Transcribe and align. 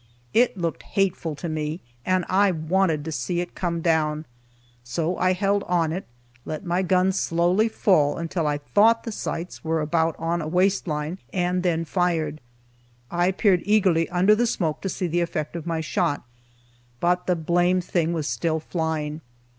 It 0.33 0.57
looked 0.57 0.81
hateful 0.81 1.35
to 1.35 1.47
me, 1.47 1.79
and 2.07 2.25
I 2.27 2.49
wanted 2.49 3.05
to 3.05 3.11
see 3.11 3.39
it 3.39 3.53
come 3.53 3.81
down. 3.81 4.25
So 4.83 5.15
I 5.19 5.33
held 5.33 5.61
on 5.67 5.91
it, 5.93 6.07
let 6.43 6.65
my 6.65 6.81
gun 6.81 7.11
slowly 7.11 7.69
fall 7.69 8.17
until 8.17 8.47
I 8.47 8.57
thought 8.57 9.03
the 9.03 9.11
sights 9.11 9.63
were 9.63 9.79
about 9.79 10.15
on 10.17 10.41
a 10.41 10.47
waist 10.47 10.87
line, 10.87 11.19
and 11.31 11.61
then 11.61 11.85
fired. 11.85 12.41
I 13.11 13.29
peered 13.31 13.61
eagerly 13.63 14.09
under 14.09 14.33
the 14.33 14.47
smoke 14.47 14.81
to 14.81 14.89
see 14.89 15.05
the 15.05 15.21
effect 15.21 15.55
of 15.55 15.67
my 15.67 15.81
shot, 15.81 16.23
but 16.99 17.27
the 17.27 17.35
blamed 17.35 17.83
thing 17.83 18.11
was 18.11 18.25
still 18.27 18.59
flying. 18.59 19.21